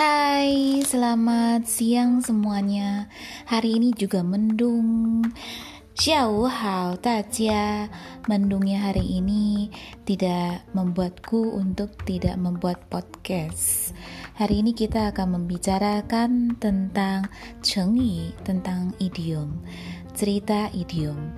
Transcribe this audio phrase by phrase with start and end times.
[0.00, 3.12] Hai, selamat siang semuanya.
[3.44, 5.20] Hari ini juga mendung.
[5.92, 7.84] Xiao hao daja.
[8.24, 9.68] Mendungnya hari ini
[10.08, 13.92] tidak membuatku untuk tidak membuat podcast.
[14.40, 17.28] Hari ini kita akan membicarakan tentang
[17.60, 19.60] cengyi, tentang idiom,
[20.16, 21.28] cerita idiom.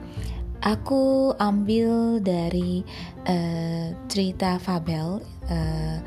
[0.63, 2.87] Aku ambil dari
[3.27, 5.19] uh, cerita fabel
[5.51, 5.99] uh,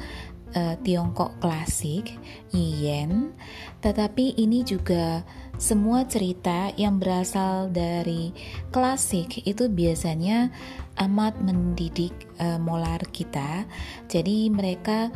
[0.56, 2.16] uh, Tiongkok klasik,
[2.56, 3.36] Yiyen,
[3.84, 5.22] tetapi ini juga
[5.56, 8.36] semua cerita yang berasal dari
[8.76, 10.52] klasik itu biasanya
[11.00, 13.68] amat mendidik uh, molar kita.
[14.08, 15.12] Jadi mereka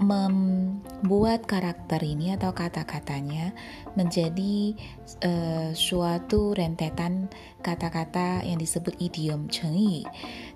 [0.00, 3.52] membuat karakter ini atau kata-katanya
[4.00, 4.72] menjadi
[5.20, 7.28] uh, suatu rentetan
[7.60, 10.08] kata-kata yang disebut idiom cengyi.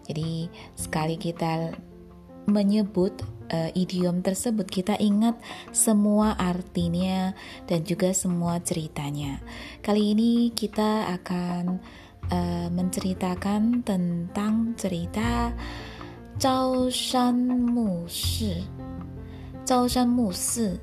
[0.09, 0.49] Jadi
[0.81, 1.77] sekali kita
[2.49, 3.21] menyebut
[3.55, 5.39] uh, idiom tersebut kita ingat
[5.71, 7.31] semua artinya
[7.71, 9.39] dan juga semua ceritanya.
[9.79, 11.79] Kali ini kita akan
[12.35, 15.55] uh, menceritakan tentang cerita
[16.35, 18.59] Zhao Shan Mu Shi.
[19.63, 20.75] Zhao Shan Mu Shi.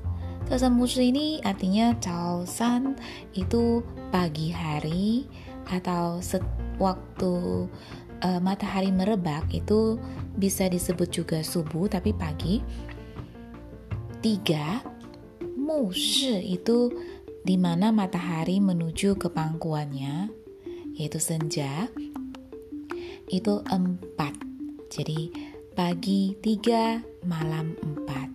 [0.48, 2.96] Zhao Shan Mu Shi ini artinya Zhao Shan
[3.36, 5.28] itu pagi hari
[5.68, 6.18] atau
[6.80, 7.68] waktu
[8.22, 9.98] uh, matahari merebak itu
[10.38, 12.62] bisa disebut juga subuh tapi pagi.
[14.22, 14.78] Tiga,
[15.58, 16.94] mushi itu
[17.42, 20.30] di mana matahari menuju ke pangkuannya,
[20.94, 21.90] yaitu senja.
[23.26, 24.38] Itu empat.
[24.92, 25.34] Jadi
[25.74, 28.30] pagi tiga, malam empat.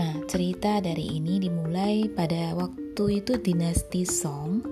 [0.00, 4.64] Nah, cerita dari ini dimulai pada waktu itu dinasti Song.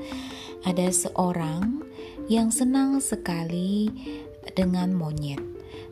[0.65, 1.88] Ada seorang
[2.29, 3.89] yang senang sekali
[4.53, 5.41] dengan monyet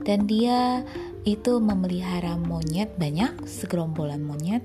[0.04, 0.84] dan dia
[1.24, 4.62] itu memelihara monyet banyak segerombolan monyet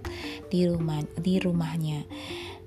[0.51, 2.05] di rumah di rumahnya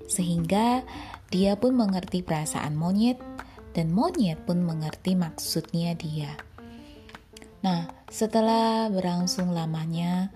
[0.09, 0.81] sehingga
[1.29, 3.21] dia pun mengerti perasaan monyet
[3.77, 6.31] dan monyet pun mengerti maksudnya dia.
[7.65, 10.29] Nah, setelah berlangsung lamanya,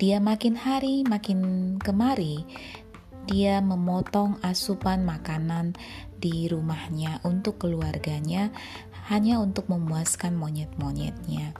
[0.00, 2.42] dia makin hari makin kemari
[3.30, 5.78] dia memotong asupan makanan
[6.22, 8.54] di rumahnya untuk keluarganya
[9.10, 11.50] hanya untuk memuaskan monyet-monyetnya.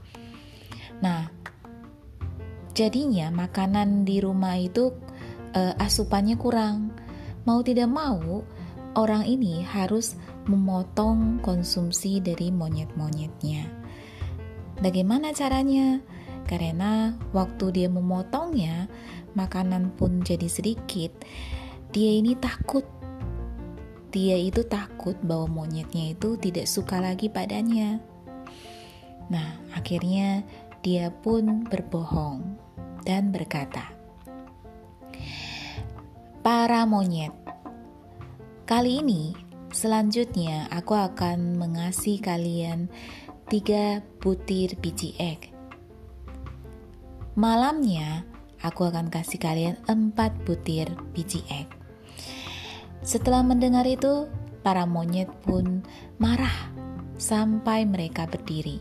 [1.03, 1.27] Nah,
[2.73, 4.95] jadinya makanan di rumah itu
[5.59, 6.95] uh, asupannya kurang.
[7.43, 8.47] Mau tidak mau,
[8.95, 10.15] orang ini harus
[10.47, 13.67] memotong konsumsi dari monyet-monyetnya.
[14.79, 15.99] Bagaimana caranya?
[16.47, 18.87] Karena waktu dia memotongnya,
[19.35, 21.11] makanan pun jadi sedikit,
[21.91, 23.02] dia ini takut.
[24.13, 27.97] Dia itu takut bahwa monyetnya itu tidak suka lagi padanya.
[29.33, 30.45] Nah, akhirnya
[30.85, 32.61] dia pun berbohong
[33.09, 33.89] dan berkata,
[36.45, 37.33] "Para monyet,
[38.69, 39.33] kali ini
[39.73, 42.93] selanjutnya aku akan mengasih kalian
[43.49, 45.53] tiga butir biji egg.
[47.37, 48.29] Malamnya,
[48.61, 51.82] aku akan kasih kalian empat butir biji egg.
[53.03, 54.31] Setelah mendengar itu,
[54.63, 55.83] para monyet pun
[56.23, 56.71] marah
[57.19, 58.79] sampai mereka berdiri.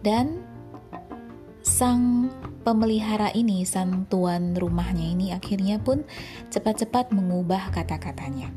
[0.00, 0.40] Dan
[1.60, 2.32] sang
[2.64, 6.08] pemelihara ini, sang tuan rumahnya ini akhirnya pun
[6.48, 8.48] cepat-cepat mengubah kata-katanya.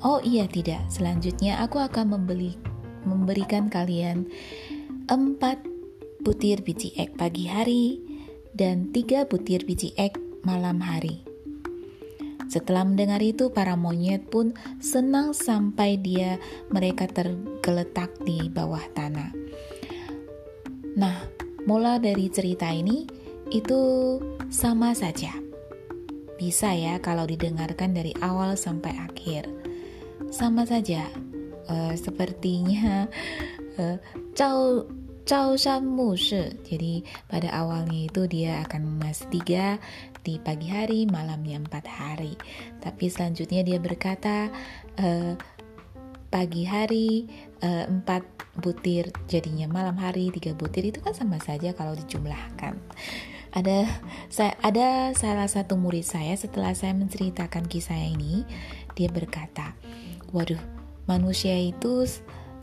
[0.00, 2.56] Oh iya tidak, selanjutnya aku akan membeli,
[3.04, 4.28] memberikan kalian
[5.08, 5.60] empat
[6.24, 8.00] butir biji egg pagi hari,
[8.56, 11.35] dan tiga butir biji egg malam hari.
[12.46, 16.38] Setelah mendengar itu, para monyet pun senang sampai dia
[16.70, 19.34] mereka tergeletak di bawah tanah.
[20.96, 21.28] Nah,
[21.66, 23.04] mula dari cerita ini
[23.50, 24.16] itu
[24.48, 25.34] sama saja.
[26.36, 29.48] Bisa ya kalau didengarkan dari awal sampai akhir.
[30.30, 31.06] Sama saja.
[31.66, 33.10] Uh, sepertinya
[33.74, 33.98] uh,
[35.26, 36.54] Shan Mu Shi.
[36.62, 39.82] Jadi pada awalnya itu dia akan emas tiga
[40.22, 42.38] di pagi hari, malamnya empat hari.
[42.78, 44.54] Tapi selanjutnya dia berkata
[44.94, 45.34] e,
[46.30, 47.26] pagi hari
[47.58, 48.22] e, empat
[48.62, 52.78] butir, jadinya malam hari tiga butir itu kan sama saja kalau dijumlahkan.
[53.50, 53.82] Ada
[54.30, 58.46] saya ada salah satu murid saya setelah saya menceritakan kisah ini,
[58.94, 59.74] dia berkata,
[60.30, 60.62] "Waduh,
[61.10, 62.06] manusia itu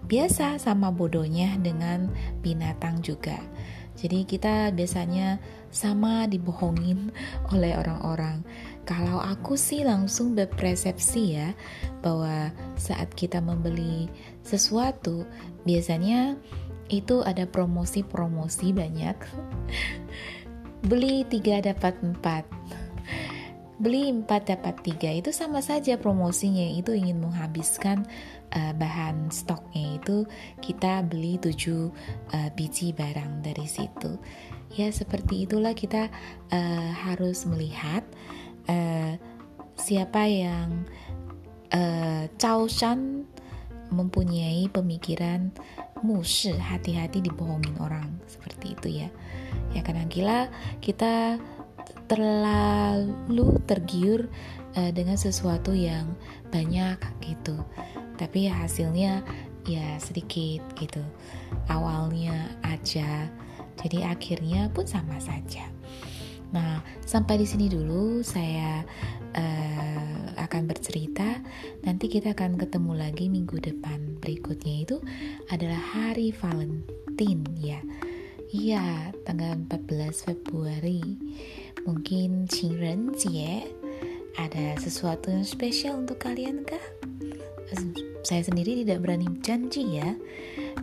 [0.07, 2.11] biasa sama bodohnya dengan
[2.43, 3.39] binatang juga.
[3.93, 5.37] Jadi kita biasanya
[5.69, 7.13] sama dibohongin
[7.53, 8.41] oleh orang-orang.
[8.83, 11.53] Kalau aku sih langsung berpersepsi ya
[12.01, 14.09] bahwa saat kita membeli
[14.41, 15.23] sesuatu
[15.63, 16.35] biasanya
[16.89, 19.17] itu ada promosi-promosi banyak.
[20.89, 22.43] beli tiga dapat empat
[23.83, 24.25] beli 4
[24.55, 26.63] dapat 3 itu sama saja promosinya.
[26.63, 28.07] Itu ingin menghabiskan
[28.55, 30.23] uh, bahan stoknya itu
[30.63, 31.91] kita beli 7 uh,
[32.55, 34.15] biji barang dari situ.
[34.79, 36.07] Ya seperti itulah kita
[36.49, 38.07] uh, harus melihat
[38.71, 39.19] uh,
[39.75, 40.87] siapa yang
[41.75, 42.25] uh,
[42.71, 43.27] Shan
[43.93, 45.53] mempunyai pemikiran
[46.01, 48.17] musi hati-hati dibohongin orang.
[48.25, 49.09] Seperti itu ya.
[49.77, 50.49] Ya kadang kala
[50.81, 51.37] kita
[52.13, 54.29] terlalu tergiur
[54.77, 56.13] uh, dengan sesuatu yang
[56.53, 57.57] banyak gitu.
[58.21, 59.25] Tapi ya hasilnya
[59.65, 61.01] ya sedikit gitu.
[61.73, 63.33] Awalnya aja.
[63.81, 65.65] Jadi akhirnya pun sama saja.
[66.53, 68.85] Nah sampai di sini dulu saya
[69.33, 71.41] uh, akan bercerita.
[71.81, 75.01] Nanti kita akan ketemu lagi minggu depan berikutnya itu
[75.49, 77.81] adalah hari Valentine ya.
[78.53, 81.01] Iya, tanggal 14 Februari
[81.86, 83.64] Mungkin Jie
[84.38, 86.82] ada sesuatu yang spesial untuk kalian kah?
[88.24, 90.16] Saya sendiri tidak berani janji ya.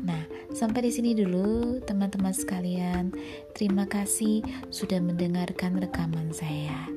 [0.02, 3.14] Nah, sampai di sini dulu teman-teman sekalian.
[3.54, 6.90] Terima kasih sudah mendengarkan rekaman saya.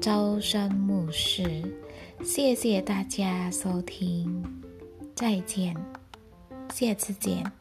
[0.00, 1.72] Zhao Shan Mu Shi.
[2.24, 4.42] 谢谢大家收听，
[5.14, 5.76] 再见，
[6.72, 7.59] 下次见。